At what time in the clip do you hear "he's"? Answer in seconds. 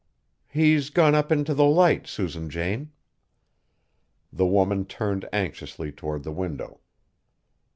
0.49-0.89